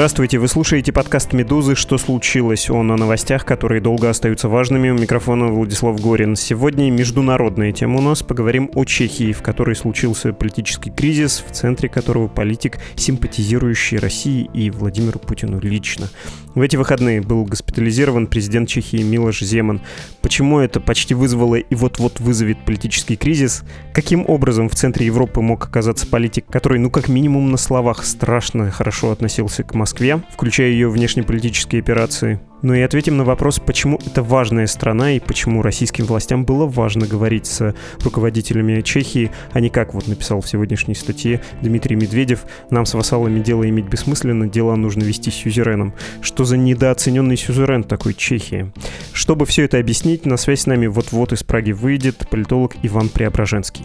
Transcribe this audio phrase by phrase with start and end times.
[0.00, 1.74] Здравствуйте, вы слушаете подкаст «Медузы.
[1.74, 4.88] Что случилось?» Он о новостях, которые долго остаются важными.
[4.88, 6.36] У микрофона Владислав Горин.
[6.36, 8.22] Сегодня международная тема у нас.
[8.22, 14.70] Поговорим о Чехии, в которой случился политический кризис, в центре которого политик, симпатизирующий России и
[14.70, 16.08] Владимиру Путину лично.
[16.54, 19.80] В эти выходные был госпитализирован президент Чехии Милош Земан.
[20.20, 23.62] Почему это почти вызвало и вот-вот вызовет политический кризис?
[23.94, 28.70] Каким образом в центре Европы мог оказаться политик, который, ну как минимум на словах, страшно
[28.72, 32.40] хорошо относился к Москве, включая ее внешнеполитические операции?
[32.62, 37.06] Ну и ответим на вопрос, почему это важная страна и почему российским властям было важно
[37.06, 42.84] говорить с руководителями Чехии, а не как вот написал в сегодняшней статье Дмитрий Медведев, нам
[42.84, 45.94] с вассалами дело иметь бессмысленно, дела нужно вести с сюзереном.
[46.20, 48.72] Что за недооцененный сюзерен такой Чехии?
[49.12, 53.84] Чтобы все это объяснить, на связь с нами вот-вот из Праги выйдет политолог Иван Преображенский.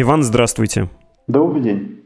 [0.00, 0.88] Иван, здравствуйте.
[1.26, 1.97] Добрый день.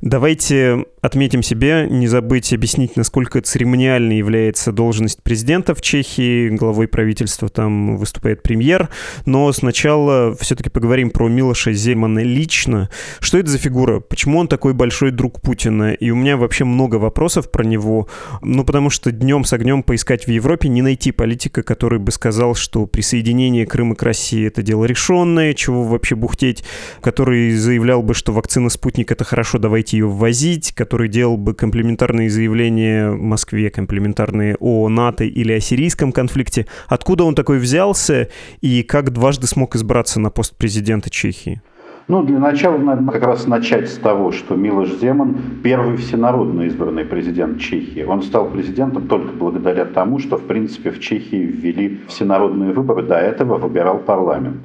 [0.00, 6.48] Давайте отметим себе, не забыть объяснить, насколько церемониальной является должность президента в Чехии.
[6.48, 8.88] Главой правительства там выступает премьер.
[9.26, 12.88] Но сначала все-таки поговорим про Милоша Земана лично.
[13.20, 14.00] Что это за фигура?
[14.00, 15.92] Почему он такой большой друг Путина?
[15.92, 18.08] И у меня вообще много вопросов про него.
[18.40, 22.54] Ну, потому что днем с огнем поискать в Европе не найти политика, который бы сказал,
[22.54, 26.64] что присоединение Крыма к России— это дело решенное, чего вообще бухтеть,
[27.02, 32.30] который заявлял бы, что вакцина «Спутник»— это хорошо, давайте ее ввозить, который делал бы комплементарные
[32.30, 36.66] заявления Москве, комплементарные о НАТО или о сирийском конфликте.
[36.88, 38.28] Откуда он такой взялся
[38.60, 41.60] и как дважды смог избраться на пост президента Чехии?
[42.06, 47.06] Ну, для начала надо как раз начать с того, что Милош Земан первый всенародно избранный
[47.06, 48.02] президент Чехии.
[48.02, 53.04] Он стал президентом только благодаря тому, что, в принципе, в Чехии ввели всенародные выборы.
[53.04, 54.58] До этого выбирал парламент.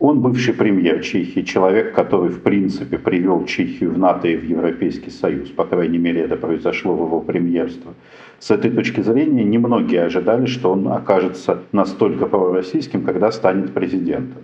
[0.00, 5.10] Он бывший премьер Чехии, человек, который, в принципе, привел Чехию в НАТО и в Европейский
[5.10, 5.50] Союз.
[5.50, 7.94] По крайней мере, это произошло в его премьерство.
[8.40, 14.42] С этой точки зрения, немногие ожидали, что он окажется настолько пророссийским, когда станет президентом.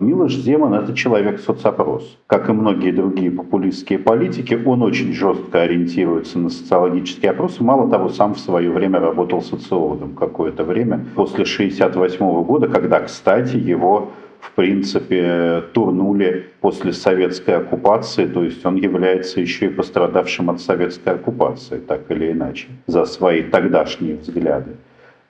[0.00, 2.18] Милош Земан– это человек-соцопрос.
[2.26, 7.62] Как и многие другие популистские политики, он очень жестко ориентируется на социологические опросы.
[7.62, 13.56] Мало того, сам в свое время работал социологом какое-то время, после 1968 года, когда, кстати,
[13.56, 14.10] его
[14.42, 21.14] в принципе, турнули после советской оккупации, то есть он является еще и пострадавшим от советской
[21.14, 24.72] оккупации, так или иначе, за свои тогдашние взгляды.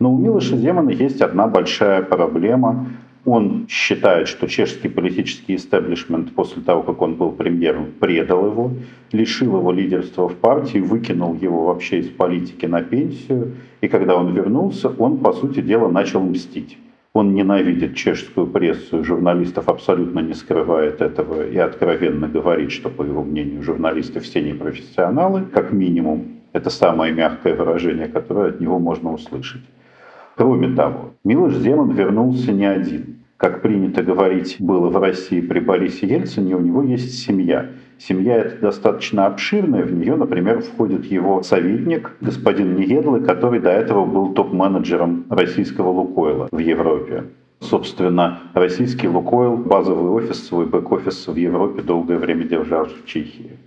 [0.00, 2.86] Но у Милоша Земана есть одна большая проблема.
[3.26, 8.70] Он считает, что чешский политический истеблишмент после того, как он был премьером, предал его,
[9.12, 13.52] лишил его лидерства в партии, выкинул его вообще из политики на пенсию.
[13.82, 16.78] И когда он вернулся, он, по сути дела, начал мстить.
[17.14, 23.22] Он ненавидит чешскую прессу, журналистов абсолютно не скрывает этого и откровенно говорит, что, по его
[23.22, 26.40] мнению, журналисты все непрофессионалы, как минимум.
[26.54, 29.60] Это самое мягкое выражение, которое от него можно услышать.
[30.36, 33.21] Кроме того, Милош Земан вернулся не один.
[33.42, 37.70] Как принято говорить было в России при Борисе Ельцине, у него есть семья.
[37.98, 44.04] Семья эта достаточно обширная, в нее, например, входит его советник, господин Ниедлы, который до этого
[44.04, 47.24] был топ-менеджером российского Лукойла в Европе.
[47.58, 53.58] Собственно, российский Лукойл, базовый офис, свой бэк-офис в Европе долгое время держал в Чехии.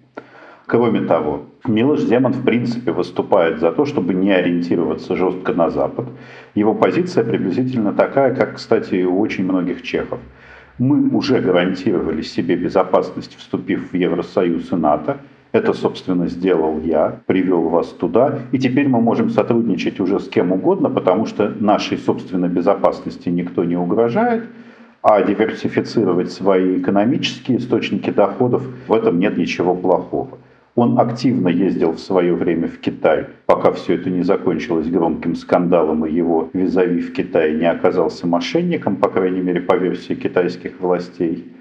[0.67, 6.07] Кроме того, Милош Земан в принципе выступает за то, чтобы не ориентироваться жестко на Запад.
[6.55, 10.19] Его позиция приблизительно такая, как, кстати, и у очень многих чехов–
[10.77, 15.19] мы уже гарантировали себе безопасность, вступив в Евросоюз и НАТО.
[15.53, 18.39] Это, собственно, сделал я, привел вас туда.
[18.51, 23.63] И теперь мы можем сотрудничать уже с кем угодно, потому что нашей собственной безопасности никто
[23.63, 24.43] не угрожает.
[25.01, 30.39] А диверсифицировать свои экономические источники доходов, в этом нет ничего плохого.
[30.75, 36.05] Он активно ездил в свое время в Китай, пока все это не закончилось громким скандалом,
[36.05, 41.51] и его визави в Китае не оказался мошенником, по крайней мере, по версии китайских властей.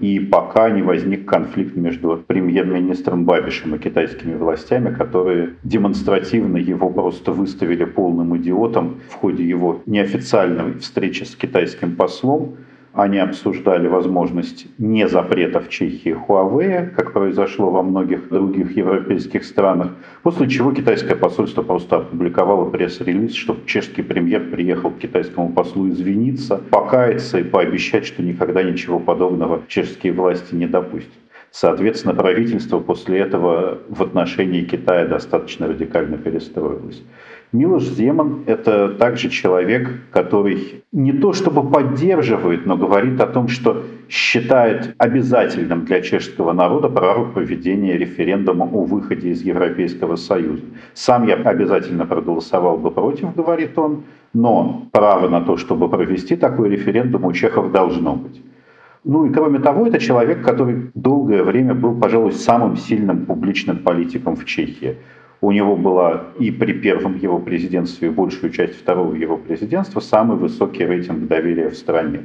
[0.00, 7.30] и пока не возник конфликт между премьер-министром Бабишем и китайскими властями, которые демонстративно его просто
[7.30, 12.56] выставили полным идиотом в ходе его неофициальной встречи с китайским послом,
[12.94, 19.90] они обсуждали возможность не запрета в Чехии Huawei, как произошло во многих других европейских странах,
[20.22, 26.60] после чего китайское посольство просто опубликовало пресс-релиз, что чешский премьер приехал к китайскому послу извиниться,
[26.70, 31.10] покаяться и пообещать, что никогда ничего подобного чешские власти не допустят.
[31.50, 37.02] Соответственно, правительство после этого в отношении Китая достаточно радикально перестроилось.
[37.54, 43.84] Милош Земан– это также человек, который не то чтобы поддерживает, но говорит о том, что
[44.08, 50.64] считает обязательным для чешского народа право проведения референдума о выходе из Европейского Союза.
[50.94, 54.02] Сам я обязательно проголосовал бы против, говорит он,
[54.32, 58.42] но право на то, чтобы провести такой референдум у чехов должно быть.
[59.04, 64.34] Ну и кроме того, это человек, который долгое время был, пожалуй, самым сильным публичным политиком
[64.34, 64.96] в Чехии.
[65.44, 70.38] У него была и при первом его президентстве, и большую часть второго его президентства самый
[70.38, 72.20] высокий рейтинг доверия в стране.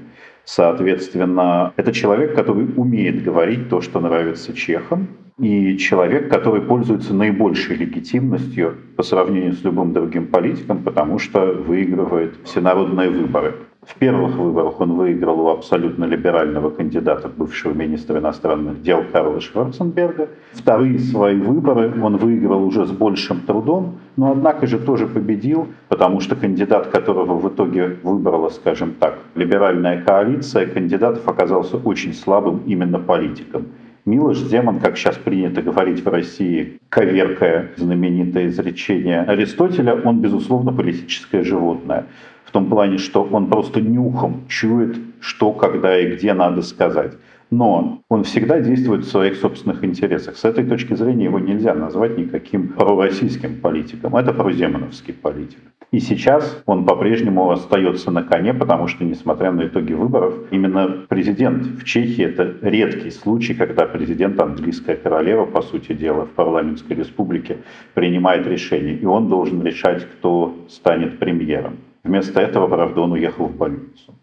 [0.45, 7.75] Соответственно, это человек, который умеет говорить то, что нравится чехам, и человек, который пользуется наибольшей
[7.75, 13.54] легитимностью по сравнению с любым другим политиком, потому что выигрывает всенародные выборы.
[13.86, 20.28] В первых выборах он выиграл у абсолютно либерального кандидата, бывшего министра иностранных дел Карла Шварценберга.
[20.52, 26.20] Вторые свои выборы он выиграл уже с большим трудом, но однако же тоже победил, потому
[26.20, 33.00] что кандидат, которого в итоге выбрала, скажем так, либеральная коалиция, кандидатов оказался очень слабым именно
[33.00, 33.68] политиком.
[34.06, 41.44] Милош Земан, как сейчас принято говорить в России, коверкая знаменитое изречение Аристотеля, он, безусловно, политическое
[41.44, 42.06] животное
[42.50, 47.13] в том плане, что он просто нюхом чует, что, когда и где надо сказать.
[47.51, 50.36] Но он всегда действует в своих собственных интересах.
[50.36, 54.16] С этой точки зрения его нельзя назвать никаким пророссийским политиком.
[54.16, 55.60] Это проземановский политик.
[55.92, 61.63] И сейчас он по-прежнему остается на коне, потому что, несмотря на итоги выборов, именно президент
[61.66, 67.57] в Чехии– это редкий случай, когда президент, английская королева, по сути дела, в парламентской республике
[67.94, 68.95] принимает решение.
[68.95, 71.78] И он должен решать, кто станет премьером.
[72.10, 74.16] Вместо этого, правда, он уехал в больницу.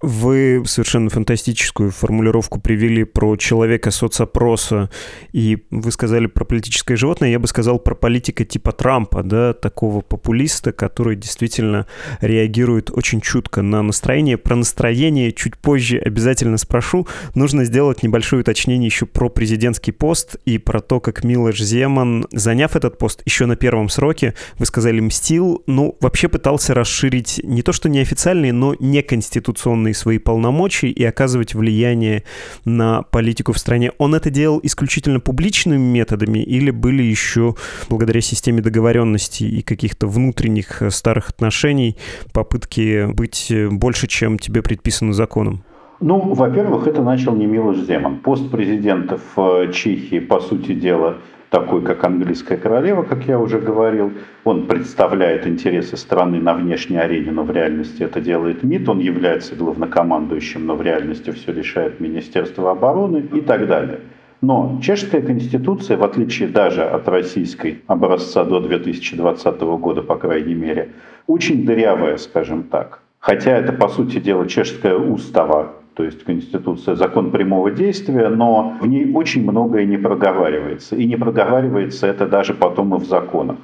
[0.00, 4.90] Вы совершенно фантастическую формулировку привели про человека соцопроса,
[5.32, 10.00] и вы сказали про политическое животное, я бы сказал про политика типа Трампа, да, такого
[10.00, 11.86] популиста, который действительно
[12.20, 14.38] реагирует очень чутко на настроение.
[14.38, 17.06] Про настроение чуть позже обязательно спрошу.
[17.34, 22.76] Нужно сделать небольшое уточнение еще про президентский пост и про то, как Милош Земан, заняв
[22.76, 27.72] этот пост еще на первом сроке, вы сказали, мстил, ну, вообще пытался расширить не то
[27.72, 29.02] что неофициальные, но не
[29.50, 32.22] конституционные свои полномочия и оказывать влияние
[32.64, 33.92] на политику в стране.
[33.98, 37.54] Он это делал исключительно публичными методами или были еще,
[37.88, 41.96] благодаря системе договоренностей и каких-то внутренних э, старых отношений,
[42.32, 45.62] попытки быть э, больше, чем тебе предписано законом?
[46.00, 48.20] Ну, во-первых, это начал не Милош Земан.
[48.20, 51.16] Пост президента в э, Чехии, по сути дела,
[51.50, 54.12] такой, как английская королева, как я уже говорил.
[54.44, 58.88] Он представляет интересы страны на внешней арене, но в реальности это делает МИД.
[58.88, 64.00] Он является главнокомандующим, но в реальности все решает Министерство обороны и так далее.
[64.40, 70.92] Но чешская конституция, в отличие даже от российской образца до 2020 года, по крайней мере,
[71.26, 73.00] очень дырявая, скажем так.
[73.18, 78.86] Хотя это, по сути дела, чешская устава, то есть Конституция закон прямого действия, но в
[78.86, 80.96] ней очень многое не проговаривается.
[80.96, 83.56] И не проговаривается это даже потом и в законах.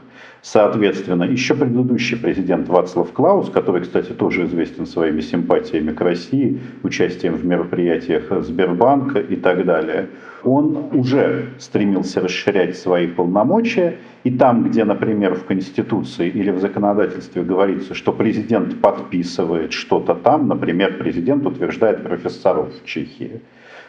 [0.48, 7.34] Соответственно, еще предыдущий президент Вацлав Клаус, который, кстати, тоже известен своими симпатиями к России, участием
[7.34, 10.10] в мероприятиях Сбербанка и так далее,
[10.44, 13.96] он уже стремился расширять свои полномочия.
[14.22, 20.46] И там, где, например, в Конституции или в законодательстве говорится, что президент подписывает что-то там,
[20.46, 23.40] например, президент утверждает профессоров в Чехии,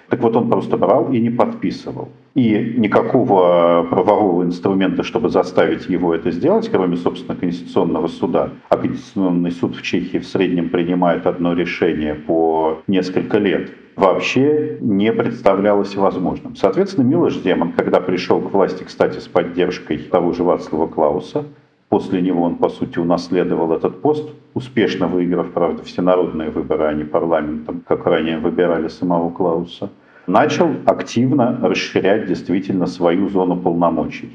[0.10, 2.10] так вот он просто брал и не подписывал.
[2.38, 8.52] И никакого правового инструмента, чтобы заставить его это сделать, кроме, собственно, Конституционного суда.
[8.70, 15.12] А Конституционный суд в Чехии в среднем принимает одно решение по несколько лет вообще не
[15.12, 16.56] представлялось возможным.
[16.56, 21.46] Соответственно, Милош Земан, когда пришел к власти, кстати, с поддержкой того же Вацлава Клауса,
[21.90, 27.06] После него он, по сути, унаследовал этот пост, успешно выиграв, правда, всенародные выборы, а не
[27.06, 29.90] парламентом, как ранее выбирали самого Клауса.
[30.28, 34.30] Начал активно расширять действительно свою зону полномочий.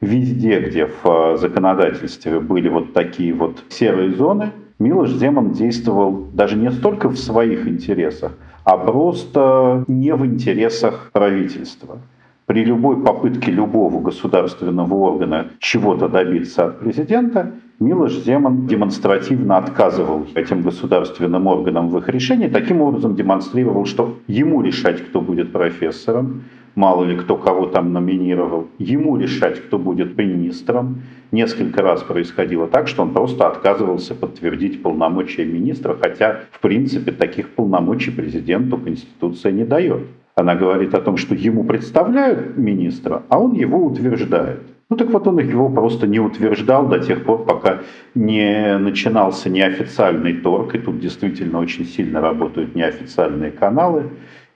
[0.00, 4.50] Везде, где в э, законодательстве были вот такие вот серые зоны,
[4.80, 8.32] Милош Земан действовал даже не столько в своих интересах,
[8.64, 11.98] а просто не в интересах правительства.
[12.46, 20.62] При любой попытке любого государственного органа чего-то добиться от президента, Милош Земан демонстративно отказывал этим
[20.62, 26.44] государственным органам в их решении, таким образом демонстрировал, что ему решать, кто будет профессором,
[26.76, 31.02] мало ли кто кого там номинировал, ему решать, кто будет министром.
[31.32, 37.50] Несколько раз происходило так, что он просто отказывался подтвердить полномочия министра, хотя, в принципе, таких
[37.50, 40.02] полномочий президенту Конституция не дает.
[40.36, 44.60] Она говорит о том, что ему представляют министра, а он его утверждает.
[44.90, 47.78] Ну так вот он его просто не утверждал до тех пор, пока
[48.14, 54.10] не начинался неофициальный торг, и тут действительно очень сильно работают неофициальные каналы.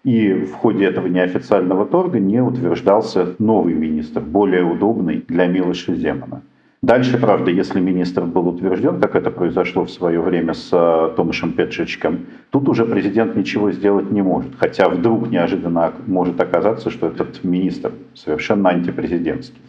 [0.05, 6.43] И в ходе этого неофициального торга не утверждался новый министр, более удобный для Милоша Земана.
[6.83, 11.53] Дальше, правда, если министр был утвержден, как это произошло в свое время с э, Томашем
[11.53, 14.53] Петшичком, тут уже президент ничего сделать не может.
[14.59, 19.61] Хотя вдруг неожиданно может оказаться, что этот министр совершенно антипрезидентский.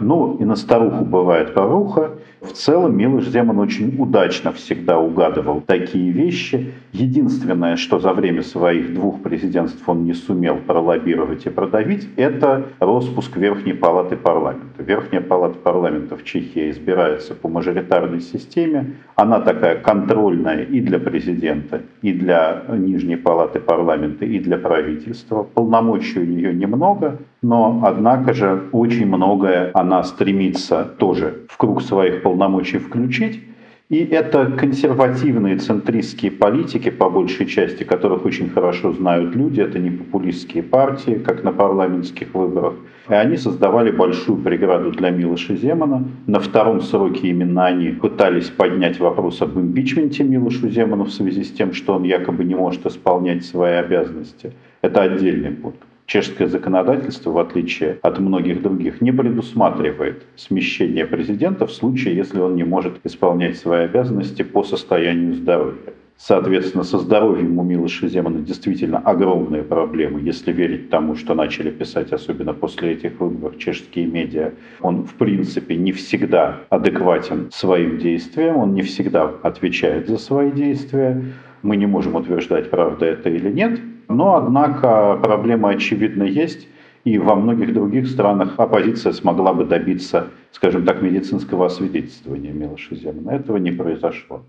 [0.00, 2.12] Ну, и на старуху бывает поруха.
[2.46, 6.72] В целом Милош Земан очень удачно всегда угадывал такие вещи.
[6.92, 13.36] Единственное, что за время своих двух президентств он не сумел пролоббировать и продавить, это распуск
[13.36, 14.82] Верхней Палаты Парламента.
[14.82, 18.92] Верхняя Палата Парламента в Чехии избирается по мажоритарной системе.
[19.16, 25.42] Она такая контрольная и для президента, и для Нижней Палаты Парламента, и для правительства.
[25.42, 32.22] Полномочий у нее немного, но, однако же, очень многое она стремится тоже в круг своих
[32.22, 32.35] полномочий
[32.78, 33.40] включить.
[33.88, 39.60] И это консервативные центристские политики, по большей части, которых очень хорошо знают люди.
[39.60, 42.74] Это не популистские партии, как на парламентских выборах.
[43.08, 46.08] И они создавали большую преграду для Милоша Земана.
[46.26, 51.52] На втором сроке именно они пытались поднять вопрос об импичменте Милошу Земану в связи с
[51.52, 54.52] тем, что он якобы не может исполнять свои обязанности.
[54.82, 55.78] Это отдельный пункт.
[56.06, 62.54] Чешское законодательство, в отличие от многих других, не предусматривает смещение президента в случае, если он
[62.54, 65.94] не может исполнять свои обязанности по состоянию здоровья.
[66.18, 72.12] Соответственно, со здоровьем у Милоша Земана действительно огромные проблемы, если верить тому, что начали писать,
[72.12, 74.52] особенно после этих выборов, чешские медиа.
[74.80, 81.22] Он, в принципе, не всегда адекватен своим действиям, он не всегда отвечает за свои действия.
[81.66, 86.68] Мы не можем утверждать, правда это или нет, но, однако, проблема очевидно есть,
[87.06, 93.32] и во многих других странах оппозиция смогла бы добиться скажем так, медицинского освидетельствования Милоша Земана.
[93.32, 94.42] Этого не произошло.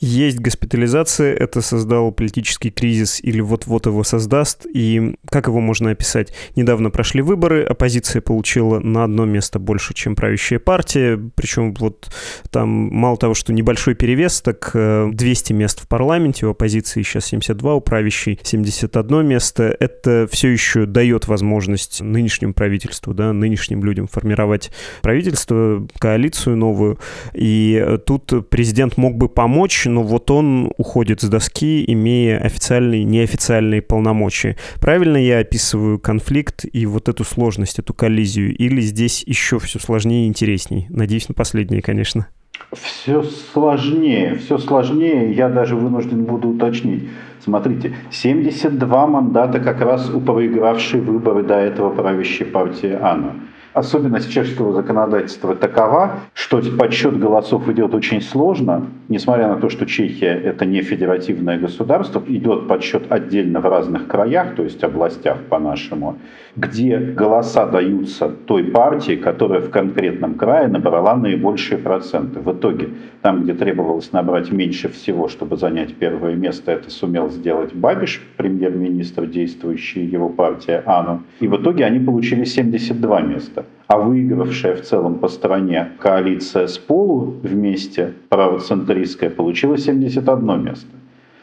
[0.00, 6.34] Есть госпитализация, это создал политический кризис или вот-вот его создаст, и как его можно описать?
[6.56, 12.10] Недавно прошли выборы, оппозиция получила на одно место больше, чем правящая партия, причем вот
[12.50, 17.26] там мало того, что небольшой перевес, так 200 э, мест в парламенте, у оппозиции сейчас
[17.26, 19.76] 72, у правящей 71 место.
[19.78, 24.70] Это все еще дает возможность нынешнему правительству, да, нынешним людям формировать
[25.02, 26.98] правительство, коалицию новую,
[27.32, 33.82] и тут президент мог бы помочь, но вот он уходит с доски, имея официальные неофициальные
[33.82, 34.56] полномочия.
[34.80, 40.26] Правильно я описываю конфликт и вот эту сложность, эту коллизию, или здесь еще все сложнее
[40.26, 40.86] и интересней?
[40.88, 42.28] Надеюсь на последнее, конечно.
[42.72, 47.08] Все сложнее, все сложнее, я даже вынужден буду уточнить.
[47.40, 53.34] Смотрите, 72 мандата как раз у проигравшей выборы до этого правящей партии АНА.
[53.74, 60.34] Особенность чешского законодательства такова, что подсчет голосов идет очень сложно, несмотря на то, что Чехия
[60.34, 66.18] это не федеративное государство, идет подсчет отдельно в разных краях, то есть областях по-нашему,
[66.54, 72.40] где голоса даются той партии, которая в конкретном крае набрала наибольшие проценты.
[72.40, 72.90] В итоге,
[73.22, 79.24] там, где требовалось набрать меньше всего, чтобы занять первое место, это сумел сделать Бабиш, премьер-министр,
[79.24, 81.22] действующий его партия АНУ.
[81.40, 86.78] И в итоге они получили 72 места а выигравшая в целом по стране коалиция с
[86.78, 90.86] Полу вместе, правоцентристская, получила 71 место.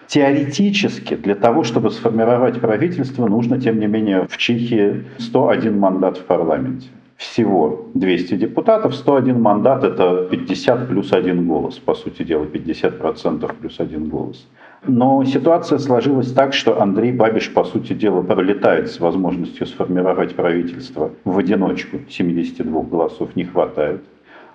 [0.08, 6.24] Теоретически для того, чтобы сформировать правительство, нужно, тем не менее, в Чехии 101 мандат в
[6.24, 6.88] парламенте.
[7.16, 13.80] Всего 200 депутатов, 101 мандат– это 50 плюс один голос, по сути дела, 50% плюс
[13.80, 14.48] один голос.
[14.88, 21.12] Но ситуация сложилась так, что Андрей Бабиш, по сути дела, пролетает с возможностью сформировать правительство
[21.26, 22.00] в одиночку.
[22.10, 24.02] 72 голосов не хватает.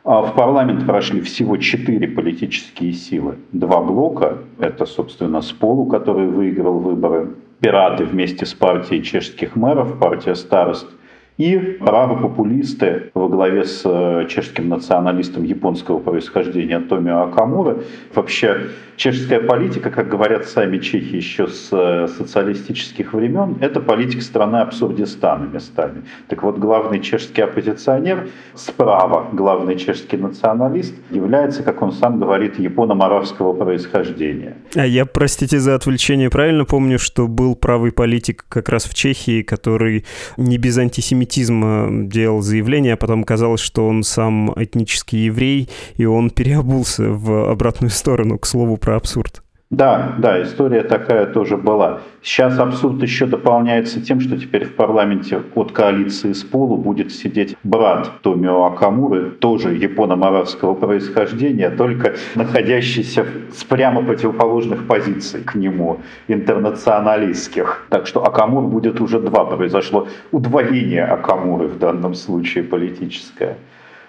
[0.05, 3.37] А в парламент прошли всего четыре политические силы.
[3.53, 10.35] Два блока, это, собственно, Сполу, который выиграл выборы, Пираты вместе с партией чешских мэров, партия
[10.35, 10.87] Старост
[11.37, 17.79] И правопопулисты во главе с э, чешским националистом японского происхождения Томио Акамура.
[18.15, 24.59] Вообще чешская политика, как говорят сами чехи еще с э, социалистических времен, это политика страны
[24.59, 26.05] Абсурдистана местами.
[26.29, 33.55] Так вот, главный чешский оппозиционер справа, главный чешский националист, является, как он сам говорит, японо-моравского
[33.55, 34.57] происхождения.
[34.77, 39.43] А я, простите за отвлечение, правильно помню, что был правый политик как раз в Чехии,
[39.43, 40.05] который
[40.37, 46.05] не без антисемитизма антисемитизма делал заявление, а потом казалось, что он сам этнический еврей, и
[46.05, 49.44] он переобулся в обратную сторону, к слову про абсурд.
[49.75, 51.99] Да, да, история такая тоже была.
[52.23, 57.57] Сейчас абсурд еще дополняется тем, что теперь в парламенте от коалиции с полу будет сидеть
[57.65, 67.87] брат Томио Акамуры, тоже японо-моравского происхождения, только находящийся с прямо противоположных позиций к нему, интернационалистских.
[67.91, 69.45] Так что Акамур будет уже два.
[69.45, 73.57] Произошло удвоение Акамуры в данном случае политическое.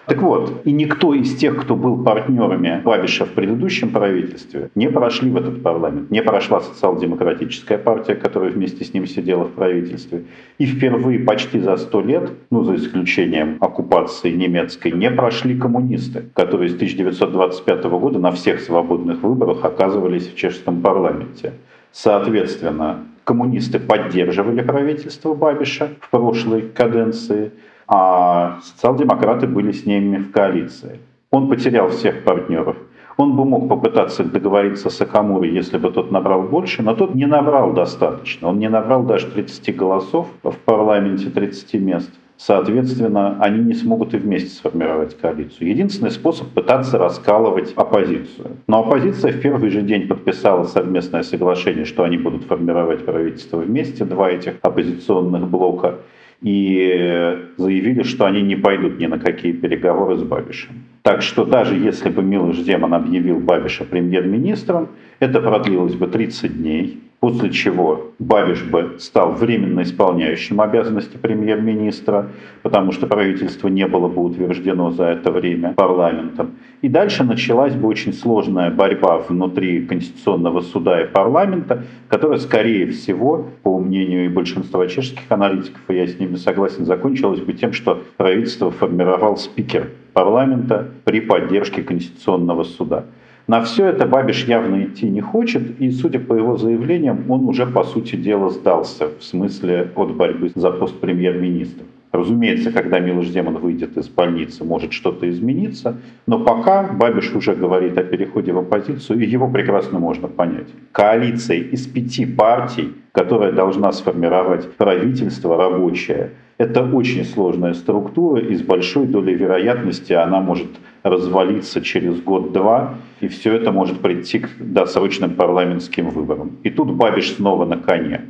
[0.07, 5.31] Так вот, и никто из тех, кто был партнерами Бабиша в предыдущем правительстве, не прошли
[5.31, 6.11] в этот парламент.
[6.11, 10.25] Не прошла социал-демократическая партия, которая вместе с ним сидела в правительстве.
[10.59, 16.69] И впервые почти за сто лет, ну за исключением оккупации немецкой, не прошли коммунисты, которые
[16.69, 21.53] с 1925 года на всех свободных выборах оказывались в чешском парламенте.
[21.91, 27.51] Соответственно, коммунисты поддерживали правительство Бабиша в прошлой каденции–
[27.87, 30.99] а социал-демократы были с ними в коалиции.
[31.31, 32.77] Он потерял всех партнеров.
[33.17, 37.25] Он бы мог попытаться договориться с Акамурой, если бы тот набрал больше, но тот не
[37.25, 38.49] набрал достаточно.
[38.49, 42.09] Он не набрал даже 30 голосов в парламенте, 30 мест.
[42.37, 45.69] Соответственно, они не смогут и вместе сформировать коалицию.
[45.69, 48.57] Единственный способ пытаться раскалывать оппозицию.
[48.67, 54.03] Но оппозиция в первый же день подписала совместное соглашение, что они будут формировать правительство вместе,
[54.03, 55.99] два этих оппозиционных блока
[56.41, 60.83] и заявили, что они не пойдут ни на какие переговоры с Бабишем.
[61.01, 64.89] Так что даже если бы Милош Земан объявил Бабиша премьер-министром,
[65.19, 72.27] это продлилось бы 30 дней, после чего Бабиш бы стал временно исполняющим обязанности премьер-министра,
[72.61, 76.51] потому что правительство не было бы утверждено за это время парламентом.
[76.83, 83.47] И дальше началась бы очень сложная борьба внутри Конституционного суда и парламента, которая, скорее всего,
[83.63, 88.03] по мнению и большинства чешских аналитиков, и я с ними согласен, закончилась бы тем, что
[88.17, 93.05] правительство формировал спикер парламента при поддержке Конституционного суда.
[93.47, 97.67] На все это Бабиш явно идти не хочет, и, судя по его заявлениям, он уже,
[97.67, 101.85] по сути дела, сдался в смысле от борьбы за пост премьер-министра.
[102.11, 107.97] Разумеется, когда Милош Демон выйдет из больницы, может что-то измениться, но пока Бабиш уже говорит
[107.97, 110.67] о переходе в оппозицию, и его прекрасно можно понять.
[110.91, 118.61] Коалиция из пяти партий, которая должна сформировать правительство рабочее, это очень сложная структура, и с
[118.61, 120.69] большой долей вероятности она может
[121.03, 126.57] развалиться через год-два, и все это может прийти к досрочным парламентским выборам.
[126.63, 128.21] И тут Бабиш снова на коне.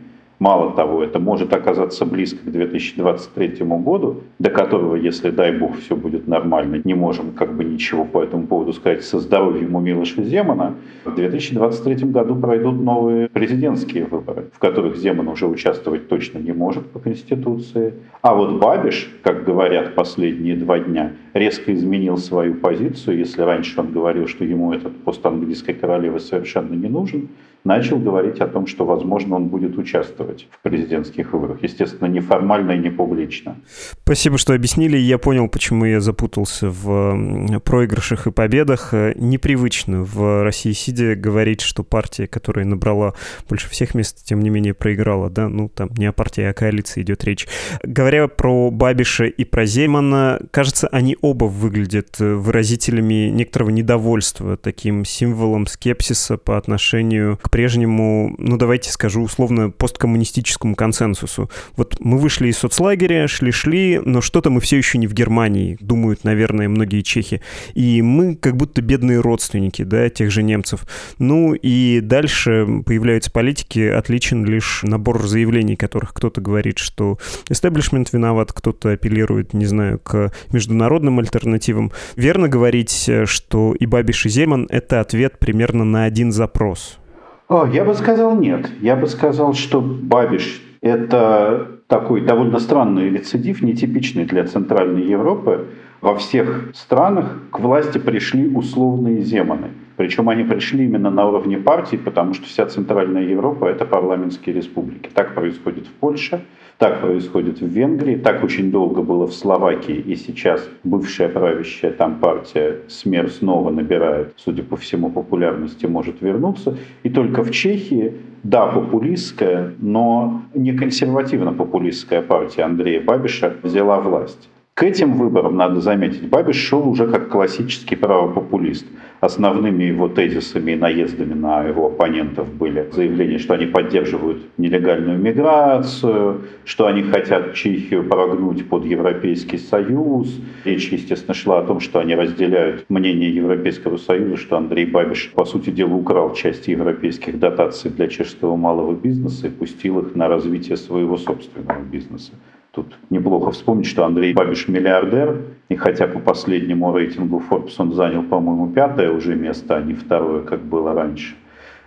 [0.45, 5.95] Мало того, это может оказаться близко к 2023 году, до которого, если, дай бог, все
[5.95, 10.21] будет нормально, не можем как бы ничего по этому поводу сказать со здоровьем у Милоша
[10.21, 16.51] Земана, в 2023 году пройдут новые президентские выборы, в которых Земан уже участвовать точно не
[16.51, 17.95] может по Конституции.
[18.21, 23.17] А вот Бабиш, как говорят последние два дня, резко изменил свою позицию.
[23.17, 27.29] Если раньше он говорил, что ему этот пост английской королевы совершенно не нужен,
[27.65, 31.63] начал говорить о том, что, возможно, он будет участвовать в президентских выборах.
[31.63, 33.57] Естественно, неформально и не публично.
[34.03, 34.97] Спасибо, что объяснили.
[34.97, 38.93] Я понял, почему я запутался в проигрышах и победах.
[39.15, 43.13] Непривычно в России сидя говорить, что партия, которая набрала
[43.49, 45.29] больше всех мест, тем не менее проиграла.
[45.29, 45.49] Да?
[45.49, 47.47] Ну, там не о партии, а о коалиции идет речь.
[47.83, 55.65] Говоря про Бабиша и про Зеймана, кажется, они оба выглядят выразителями некоторого недовольства, таким символом
[55.65, 61.49] скепсиса по отношению к прежнему, ну давайте скажу условно, посткоммунистическому консенсусу.
[61.77, 66.25] Вот мы вышли из соцлагеря, шли-шли, но что-то мы все еще не в Германии, думают,
[66.25, 67.41] наверное, многие чехи.
[67.73, 70.85] И мы как будто бедные родственники, да, тех же немцев.
[71.17, 78.51] Ну и дальше появляются политики, отличен лишь набор заявлений, которых кто-то говорит, что истеблишмент виноват,
[78.51, 81.93] кто-то апеллирует, не знаю, к международным альтернативам.
[82.17, 86.99] Верно говорить, что и Бабиш, и Земан— это ответ примерно на один запрос.
[87.47, 88.69] О, я бы сказал нет.
[88.81, 95.67] Я бы сказал, что Бабиш– это такой довольно странный рецидив, нетипичный для Центральной Европы.
[96.01, 99.69] Во всех странах к власти пришли условные земаны.
[99.95, 105.09] Причем они пришли именно на уровне партии, потому что вся Центральная Европа– это парламентские республики.
[105.13, 106.41] Так происходит в Польше,
[106.77, 112.19] так происходит в Венгрии, так очень долго было в Словакии, и сейчас бывшая правящая там
[112.19, 116.77] партия СМЕР снова набирает, судя по всему, популярности, может вернуться.
[117.03, 124.49] И только в Чехии, да, популистская, но не консервативно-популистская партия Андрея Бабиша взяла власть.
[124.77, 128.85] К этим выборам, надо заметить, Бабиш шел уже как классический правопопулист.
[129.21, 136.41] Основными его тезисами и наездами на его оппонентов были заявления, что они поддерживают нелегальную миграцию,
[136.65, 140.41] что они хотят Чехию прогнуть под Европейский Союз.
[140.65, 145.45] Речь, естественно, шла о том, что они разделяют мнение Европейского Союза, что Андрей Бабиш, по
[145.45, 150.75] сути дела, украл часть европейских дотаций для чешского малого бизнеса и пустил их на развитие
[150.75, 152.33] своего собственного бизнеса.
[152.75, 158.21] Тут неплохо вспомнить, что Андрей Бабиш миллиардер, и хотя по последнему рейтингу Forbes он занял,
[158.21, 161.35] по-моему, пятое уже место, а не второе, как было раньше,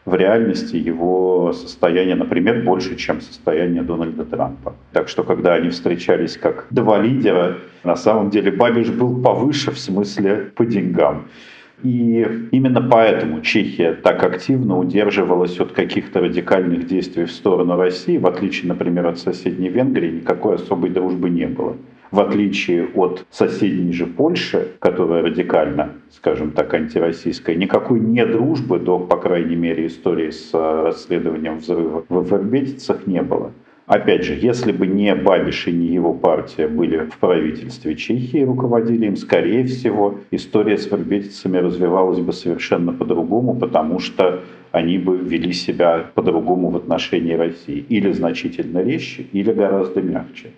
[0.06, 4.76] в реальности его состояние, например, больше, чем состояние Дональда Трампа.
[4.92, 9.78] Так что, когда они встречались как два лидера, на самом деле Бабиш был повыше в
[9.78, 11.26] смысле по деньгам.
[11.82, 18.26] И именно поэтому Чехия так активно удерживалась от каких-то радикальных действий в сторону России, в
[18.26, 21.76] отличие, например, от соседней Венгрии, никакой особой дружбы не было.
[22.10, 28.98] В отличие от соседней же Польши, которая радикально, скажем так, антироссийская, никакой не дружбы до,
[28.98, 33.52] по крайней мере, истории с расследованием взрыва в Вербетицах не было.
[33.88, 39.06] Опять же, если бы не Бабиш и не его партия были в правительстве Чехии, руководили
[39.06, 44.40] им, скорее всего, история с вербетицами развивалась бы совершенно по-другому, потому что
[44.72, 47.78] они бы вели себя по-другому в отношении России.
[47.88, 50.50] Или значительно резче, или гораздо мягче.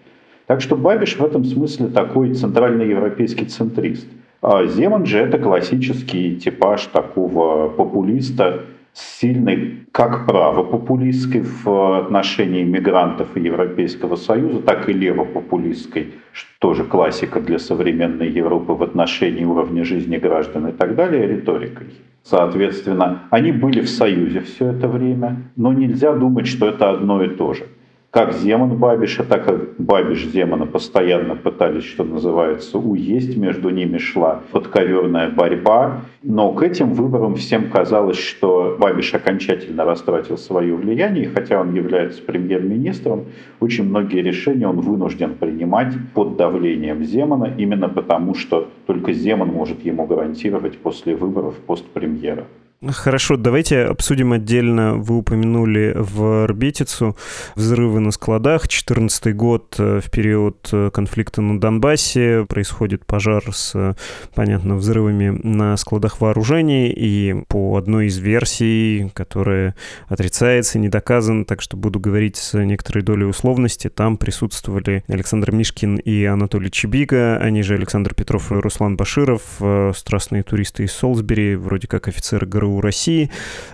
[0.48, 4.08] Так что Бабиш в этом смысле такой центральноевропейский центрист.
[4.42, 13.40] А Земан же это классический типаж такого популиста, сильной как правопопулистской в отношении мигрантов и
[13.40, 20.16] Европейского Союза, так и левопопулистской, что тоже классика для современной Европы в отношении уровня жизни
[20.16, 21.88] граждан и так далее, риторикой.
[22.22, 27.28] Соответственно, они были в Союзе все это время, но нельзя думать, что это одно и
[27.28, 27.66] то же
[28.10, 33.36] как Земан Бабиша, так и Бабиш Земана постоянно пытались, что называется, уесть.
[33.36, 36.00] Между ними шла подковерная борьба.
[36.24, 41.26] Но к этим выборам всем казалось, что Бабиш окончательно растратил свое влияние.
[41.26, 43.26] И хотя он является премьер-министром,
[43.60, 49.84] очень многие решения он вынужден принимать под давлением Земана, именно потому, что только Земан может
[49.84, 52.46] ему гарантировать после выборов пост премьера.
[52.88, 54.94] Хорошо, давайте обсудим отдельно.
[54.94, 57.14] Вы упомянули в Арбетицу
[57.54, 58.68] взрывы на складах.
[58.68, 63.94] 14 год э, в период э, конфликта на Донбассе происходит пожар с,
[64.34, 66.88] понятно, взрывами на складах вооружений.
[66.88, 69.74] И по одной из версий, которая
[70.08, 75.96] отрицается, не доказана, так что буду говорить с некоторой долей условности, там присутствовали Александр Мишкин
[75.96, 81.56] и Анатолий Чебига, они же Александр Петров и Руслан Баширов, э, страстные туристы из Солсбери,
[81.56, 83.30] вроде как офицеры ГРУ у России.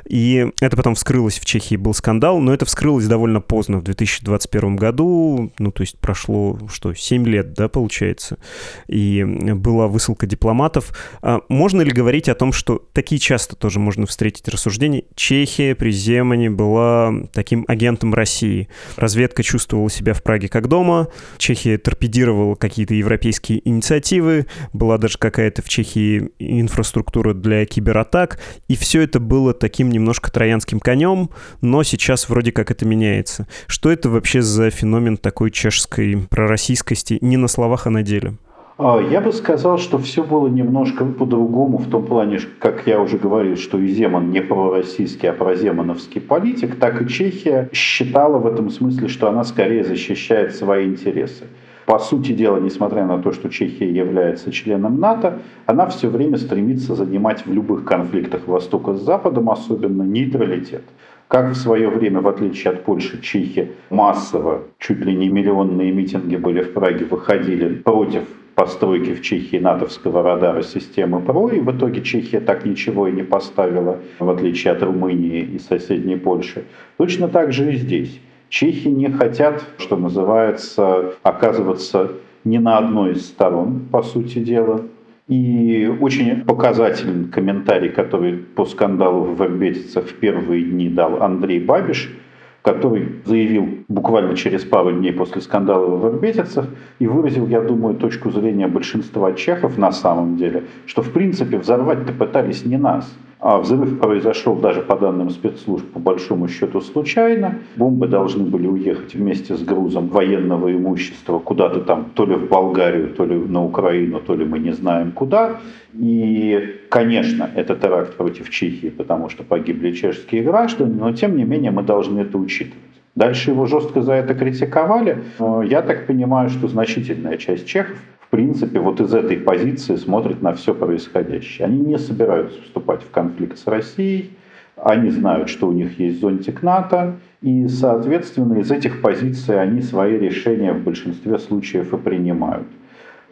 [0.09, 4.77] И это потом вскрылось в Чехии, был скандал, но это вскрылось довольно поздно, в 2021
[4.77, 8.39] году, ну, то есть прошло, что, 7 лет, да, получается,
[8.87, 10.97] и была высылка дипломатов.
[11.23, 15.05] А можно ли говорить о том, что такие часто тоже можно встретить рассуждения?
[15.15, 18.69] Чехия при Земане была таким агентом России.
[18.97, 25.63] Разведка чувствовала себя в Праге как дома, Чехия торпедировала какие-то европейские инициативы, была даже какая-то
[25.63, 32.29] в Чехии инфраструктура для кибератак, и все это было таким немножко троянским конем, но сейчас
[32.29, 33.47] вроде как это меняется.
[33.67, 38.35] Что это вообще за феномен такой чешской пророссийскости не на словах, а на деле?
[38.79, 43.17] А, я бы сказал, что все было немножко по-другому в том плане, как я уже
[43.17, 48.69] говорил, что и Земан не пророссийский, а проземановский политик, так и Чехия считала в этом
[48.69, 51.45] смысле, что она скорее защищает свои интересы.
[51.87, 56.97] По сути дела, несмотря на то, что Чехия является членом НАТО, она все время стремится
[56.97, 60.83] занимать в любых конфликтах Востока с Западом, особенно нейтралитет.
[61.29, 66.35] Как в свое время, в отличие от Польши, чехи массово, чуть ли не миллионные митинги
[66.35, 68.25] были в Праге, выходили против
[68.57, 73.23] постройки в Чехии натовского радара системы ПРО, и в итоге Чехия так ничего и не
[73.23, 76.65] поставила, в отличие от Румынии и соседней Польши.
[76.97, 78.21] Точно так же и здесь.
[78.49, 82.13] Чехи не хотят, что называется, оказываться
[82.45, 84.83] ни на одной из сторон, по сути дела.
[85.29, 92.15] И очень показательный комментарий, который по скандалу в Вербетицах в первые дни дал Андрей Бабиш,
[92.63, 96.67] который заявил буквально через пару дней после скандала в Вербетицах
[97.01, 102.13] и выразил, я думаю, точку зрения большинства чехов на самом деле, что в принципе взорвать-то
[102.13, 103.13] пытались не нас,
[103.49, 107.61] А взрыв произошел даже по данным спецслужб, по большому счету, случайно.
[107.77, 113.15] Бомбы должны были уехать вместе с грузом военного имущества куда-то там, то ли в Болгарию,
[113.15, 115.61] то ли на Украину, то ли мы не знаем куда.
[115.95, 121.71] И, конечно, это теракт против Чехии, потому что погибли чешские граждане, но тем не менее
[121.71, 122.83] мы должны это учитывать.
[123.15, 125.23] Дальше его жестко за это критиковали.
[125.39, 127.97] Но я так понимаю, что значительная часть чехов
[128.37, 131.65] принципе, вот из этой позиции смотрят на все происходящее.
[131.65, 134.33] Они не собираются вступать в конфликт с Россией,
[134.77, 140.19] они знают, что у них есть зонтик НАТО, и, соответственно, из этих позиций они свои
[140.19, 142.67] решения в большинстве случаев и принимают.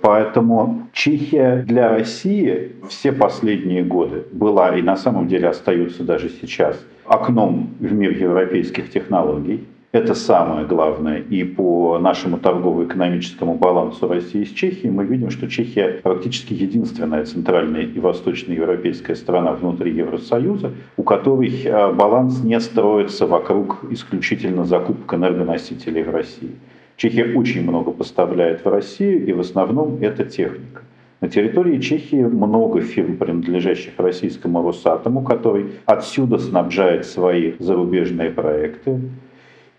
[0.01, 6.83] Поэтому Чехия для России все последние годы была и на самом деле остается даже сейчас
[7.05, 9.67] окном в мир европейских технологий.
[9.94, 11.18] Это самое главное.
[11.18, 17.83] И по нашему торгово-экономическому балансу России с Чехией мы видим, что Чехия практически единственная центральная
[17.83, 26.02] и восточноевропейская страна внутри Евросоюза, у которой э, баланс не строится вокруг исключительно закупок энергоносителей
[26.02, 26.57] в России.
[26.96, 30.83] Чехия очень много поставляет в Россию, и в основном это техника.
[31.20, 38.98] На территории Чехии много фирм, принадлежащих российскому Росатому, который отсюда снабжает свои зарубежные проекты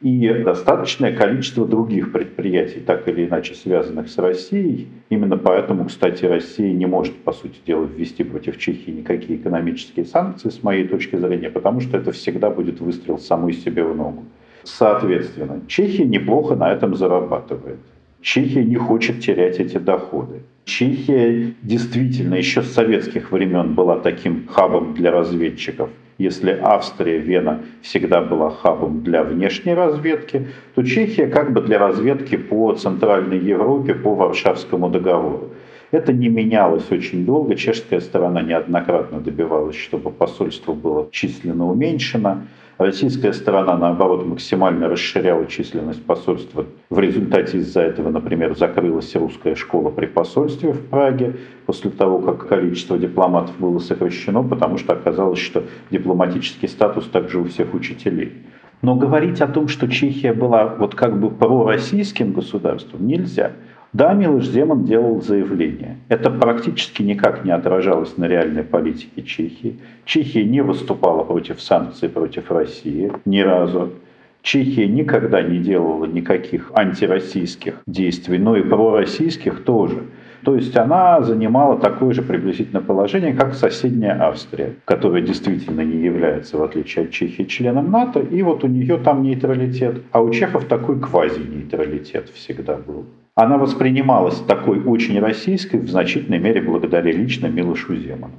[0.01, 4.87] и достаточное количество других предприятий, так или иначе связанных с Россией.
[5.09, 10.49] Именно поэтому, кстати, Россия не может, по сути дела, ввести против Чехии никакие экономические санкции,
[10.49, 14.25] с моей точки зрения, потому что это всегда будет выстрел самой себе в ногу.
[14.63, 17.79] Соответственно, Чехия неплохо на этом зарабатывает.
[18.21, 20.41] Чехия не хочет терять эти доходы.
[20.65, 28.21] Чехия действительно еще с советских времен была таким хабом для разведчиков– если Австрия, Вена всегда
[28.21, 34.15] была хабом для внешней разведки, то Чехия как бы для разведки по Центральной Европе, по
[34.15, 35.49] Варшавскому договору.
[35.91, 37.55] Это не менялось очень долго.
[37.55, 42.43] Чешская сторона неоднократно добивалась, чтобы посольство было численно уменьшено.
[42.77, 46.65] Российская сторона, наоборот, максимально расширяла численность посольства.
[46.89, 52.49] В результате из-за этого, например, закрылась русская школа при посольстве в Праге после того, как
[52.49, 58.43] количество дипломатов было сокращено, потому что оказалось, что дипломатический статус также у всех учителей.
[58.81, 63.53] Но говорить о том, что Чехия была вот как бы пророссийским государством, нельзя.
[63.95, 65.95] Да, Милош Земан делал заявление.
[66.09, 69.79] Это практически никак не отражалось на реальной политике Чехии.
[70.03, 73.93] Чехия не выступала против санкций против России ни разу.
[74.41, 80.03] Чехия никогда не делала никаких антироссийских действий, но и пророссийских тоже.
[80.43, 86.57] То есть она занимала такое же приблизительно положение, как соседняя Австрия, которая действительно не является,
[86.57, 90.65] в отличие от Чехии, членом НАТО, и вот у нее там нейтралитет, а у чехов
[90.65, 93.05] такой квази-нейтралитет всегда был
[93.35, 98.33] она воспринималась такой очень российской в значительной мере благодаря лично Милошу Земану.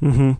[0.00, 0.36] Угу.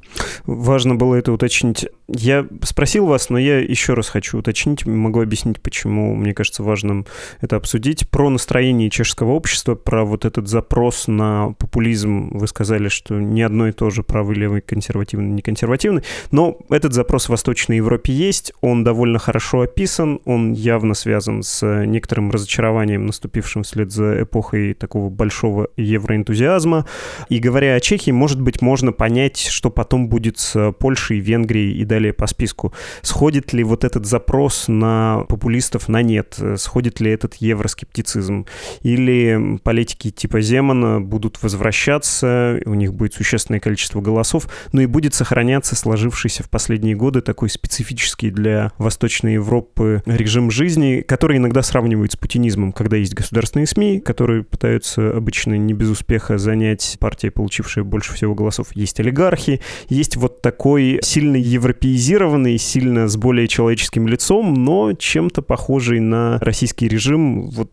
[0.47, 1.87] Важно было это уточнить.
[2.09, 7.07] Я спросил вас, но я еще раз хочу уточнить, могу объяснить, почему мне кажется важным
[7.41, 8.09] это обсудить.
[8.11, 12.31] Про настроение чешского общества, про вот этот запрос на популизм.
[12.37, 16.03] Вы сказали, что не одно и то же правый, левый, консервативный, не консервативный.
[16.33, 21.85] Но этот запрос в Восточной Европе есть, он довольно хорошо описан, он явно связан с
[21.87, 26.87] некоторым разочарованием, наступившим вслед за эпохой такого большого евроэнтузиазма.
[27.29, 31.85] И говоря о Чехии, может быть, можно понять, что потом будет с Польшей, Венгрией и
[31.85, 32.73] далее по списку.
[33.03, 36.39] Сходит ли вот этот запрос на популистов на нет?
[36.57, 38.47] Сходит ли этот евроскептицизм?
[38.83, 45.15] Или политики типа Земана будут возвращаться, у них будет существенное количество голосов, но и будет
[45.15, 52.13] сохраняться сложившийся в последние годы такой специфический для Восточной Европы режим жизни, который иногда сравнивают
[52.13, 57.85] с путинизмом, когда есть государственные СМИ, которые пытаются обычно не без успеха занять партия, получившая
[57.85, 58.69] больше всего голосов.
[58.75, 65.43] Есть олигархи, монархии есть вот такой сильно европеизированный, сильно с более человеческим лицом, но чем-то
[65.43, 67.71] похожий на российский режим, вот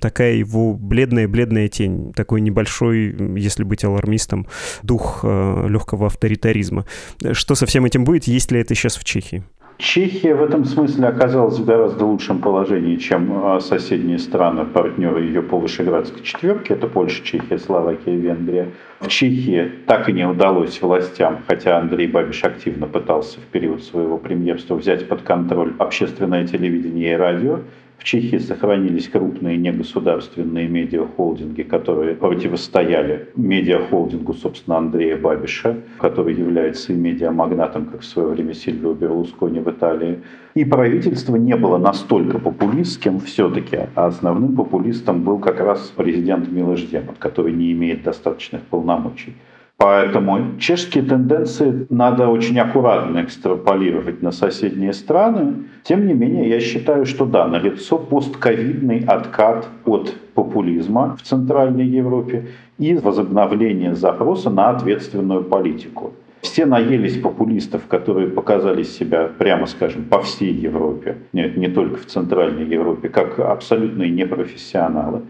[0.00, 4.46] такая его бледная-бледная тень, такой небольшой, если быть алармистом,
[4.82, 6.86] дух э, легкого авторитаризма.
[7.32, 9.42] Что со всем этим будет, есть ли это сейчас в Чехии?
[9.78, 15.42] Чехия в этом смысле оказалась в гораздо лучшем положении, чем а, соседние страны, партнеры ее
[15.42, 18.68] по Вышеградской четверке, это Польша, Чехия, Словакия, Венгрия.
[19.00, 24.18] В Чехии так и не удалось властям, хотя Андрей Бабиш активно пытался в период своего
[24.18, 27.60] премьерства взять под контроль общественное телевидение и радио,
[28.02, 36.96] в Чехии сохранились крупные негосударственные медиахолдинги, которые противостояли медиахолдингу, собственно, Андрея Бабиша, который является и
[36.96, 40.18] медиамагнатом, как в свое время Сильвио Берлускони в Италии.
[40.54, 46.80] И правительство не было настолько популистским все-таки, а основным популистом был как раз президент Милош
[46.80, 49.36] Земан, который не имеет достаточных полномочий.
[49.76, 55.64] Поэтому чешские тенденции надо очень аккуратно экстраполировать на соседние страны.
[55.82, 62.46] Тем не менее, я считаю, что да, налицо постковидный откат от популизма в Центральной Европе
[62.78, 66.12] и возобновление запроса на ответственную политику.
[66.42, 72.06] Все наелись популистов, которые показали себя, прямо скажем, по всей Европе, нет, не только в
[72.06, 75.22] Центральной Европе, как абсолютные непрофессионалы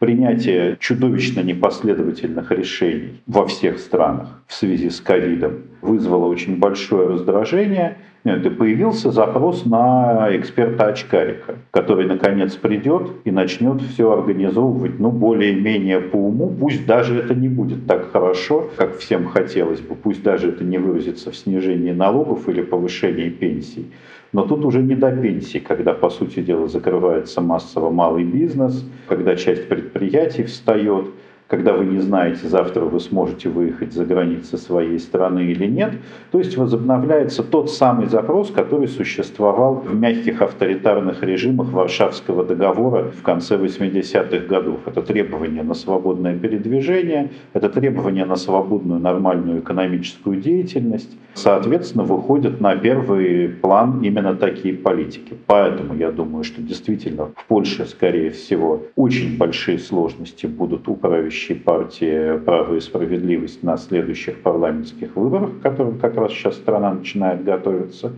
[0.00, 7.98] принятие чудовищно непоследовательных решений во всех странах в связи с ковидом вызвало очень большое раздражение.
[8.22, 16.00] Это появился запрос на эксперта Очкарика, который наконец придет и начнет все организовывать, ну, более-менее
[16.00, 16.54] по уму.
[16.60, 19.94] Пусть даже это не будет так хорошо, как всем хотелось бы.
[19.94, 23.90] Пусть даже это не выразится в снижении налогов или повышении пенсий.
[24.32, 29.34] Но тут уже не до пенсии, когда, по сути дела, закрывается массово малый бизнес, когда
[29.34, 31.06] часть предприятий встает–
[31.50, 35.94] когда вы не знаете, завтра вы сможете выехать за границы своей страны или нет.
[36.30, 43.22] То есть возобновляется тот самый запрос, который существовал в мягких авторитарных режимах Варшавского договора в
[43.22, 44.78] конце 80-х годов.
[44.86, 51.10] Это требование на свободное передвижение, это требование на свободную нормальную экономическую деятельность.
[51.34, 55.34] Соответственно, выходят на первый план именно такие политики.
[55.46, 60.94] Поэтому я думаю, что действительно в Польше, скорее всего, очень большие сложности будут у
[61.40, 66.92] правящей партии «Право и справедливость» на следующих парламентских выборах, к которым как раз сейчас страна
[66.92, 68.12] начинает готовиться.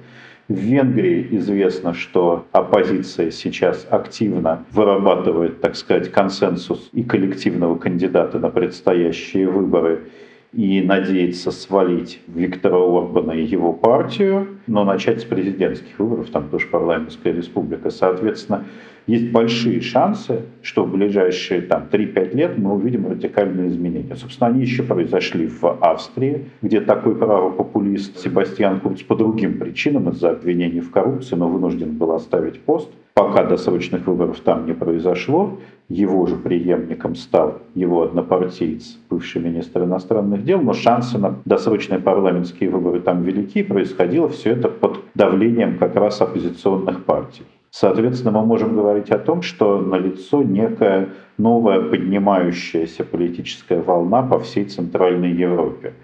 [0.48, 8.50] В Венгрии известно, что оппозиция сейчас активно вырабатывает, так сказать, консенсус и коллективного кандидата на
[8.50, 10.08] предстоящие выборы
[10.52, 16.66] и надеется свалить Виктора Орбана и его партию, но начать с президентских выборов, там тоже
[16.66, 17.90] парламентская республика.
[17.90, 18.66] Соответственно,
[19.06, 24.14] есть большие шансы, что в ближайшие там, 3-5 лет мы увидим радикальные изменения.
[24.14, 30.30] Собственно, они еще произошли в Австрии, где такой правопопулист Себастьян Курц по другим причинам из-за
[30.30, 32.90] обвинений в коррупции, но вынужден был оставить пост.
[33.14, 35.58] Пока досрочных выборов там не произошло,
[35.92, 42.70] его же преемником стал его однопартиец, бывший министр иностранных дел, но шансы на досрочные парламентские
[42.70, 47.44] выборы там велики, происходило все это под давлением как раз оппозиционных партий.
[47.70, 54.64] Соответственно, мы можем говорить о том, что налицо некая новая поднимающаяся политическая волна по всей
[54.64, 55.94] Центральной Европе.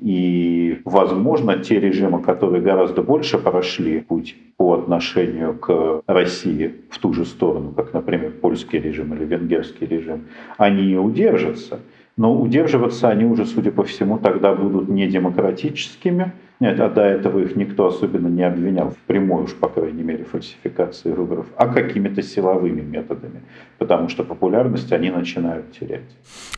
[0.00, 7.12] И, возможно, те режимы, которые гораздо больше прошли путь по отношению к России в ту
[7.12, 11.80] же сторону, как, например, польский режим или венгерский режим, они удержатся.
[12.16, 17.40] Но удерживаться они уже, судя по всему, тогда будут не демократическими, нет, а до этого
[17.40, 22.22] их никто особенно не обвинял, в прямой уж, по крайней мере, фальсификации выборов, а какими-то
[22.22, 23.40] силовыми методами,
[23.78, 26.04] потому что популярность они начинают терять.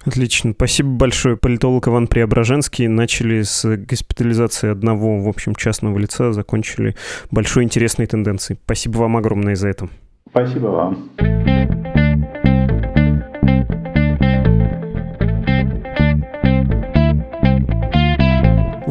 [0.05, 0.53] Отлично.
[0.53, 1.37] Спасибо большое.
[1.37, 2.89] Политолог Иван Преображенский.
[2.89, 6.97] Начали с госпитализации одного, в общем, частного лица, закончили
[7.31, 8.59] большой интересной тенденцией.
[8.65, 9.89] Спасибо вам огромное за это.
[10.29, 12.02] Спасибо вам.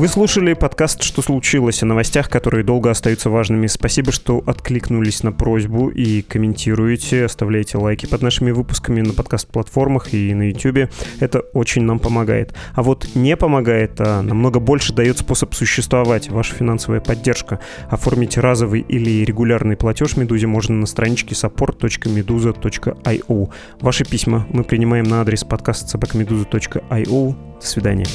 [0.01, 3.67] Вы слушали подкаст «Что случилось?» о новостях, которые долго остаются важными.
[3.67, 10.33] Спасибо, что откликнулись на просьбу и комментируете, оставляете лайки под нашими выпусками на подкаст-платформах и
[10.33, 10.89] на YouTube.
[11.19, 12.55] Это очень нам помогает.
[12.73, 17.59] А вот не помогает, а намного больше дает способ существовать ваша финансовая поддержка.
[17.87, 23.49] Оформить разовый или регулярный платеж Медузе можно на страничке support.meduza.io.
[23.79, 27.35] Ваши письма мы принимаем на адрес подкаст собакамедуза.io.
[27.61, 28.07] До свидания.